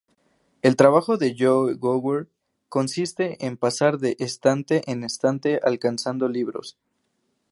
El 0.63 0.77
trabajo 0.77 1.17
de 1.17 1.35
Joe 1.37 1.75
Gower 1.75 2.27
consiste 2.69 3.37
en 3.45 3.55
pasar 3.55 3.99
de 3.99 4.15
estante 4.19 4.81
en 4.91 5.03
estante 5.03 5.59
alcanzando 5.63 6.27
libros. 6.27 6.75